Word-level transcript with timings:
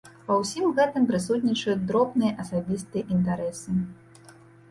Ва 0.27 0.35
ўсім 0.43 0.69
гэтым 0.77 1.03
прысутнічаюць 1.09 1.75
дробныя 1.91 2.31
асабістыя 2.43 3.03
інтарэсы. 3.17 3.77